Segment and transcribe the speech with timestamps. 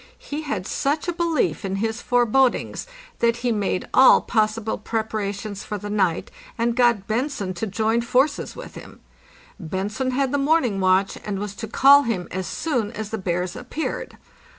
[0.17, 2.87] He had such a belief in his forebodings
[3.19, 8.01] that he made all possible prep arations for the night and got Bentzen to join
[8.01, 9.01] forces with him.
[9.59, 13.55] Bentzen had the morning watch, and was to call him as soon as the bears
[13.55, 14.17] appeared.